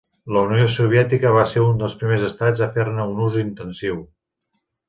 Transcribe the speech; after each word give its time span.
La 0.35 0.41
Unió 0.47 0.63
Soviètica 0.75 1.33
va 1.35 1.43
ser 1.51 1.63
un 1.67 1.77
dels 1.83 1.97
primers 2.01 2.25
estats 2.31 2.65
a 2.67 2.71
fer-ne 2.79 3.07
un 3.15 3.25
ús 3.29 3.41
intensiu. 3.47 4.05